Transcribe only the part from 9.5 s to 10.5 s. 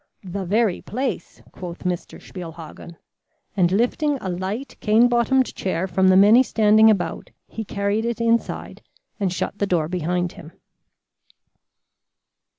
the door behind